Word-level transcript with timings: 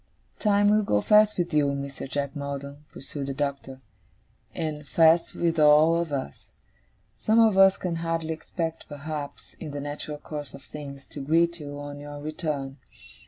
'Time 0.39 0.67
will 0.71 0.81
go 0.81 0.99
fast 0.99 1.37
with 1.37 1.53
you, 1.53 1.67
Mr. 1.67 2.09
Jack 2.09 2.35
Maldon,' 2.35 2.85
pursued 2.91 3.27
the 3.27 3.35
Doctor, 3.35 3.81
'and 4.55 4.87
fast 4.87 5.35
with 5.35 5.59
all 5.59 5.95
of 5.95 6.11
us. 6.11 6.49
Some 7.19 7.39
of 7.39 7.55
us 7.55 7.77
can 7.77 7.97
hardly 7.97 8.33
expect, 8.33 8.89
perhaps, 8.89 9.53
in 9.59 9.69
the 9.69 9.79
natural 9.79 10.17
course 10.17 10.55
of 10.55 10.63
things, 10.63 11.05
to 11.09 11.19
greet 11.19 11.59
you 11.59 11.77
on 11.79 11.99
your 11.99 12.19
return. 12.19 12.77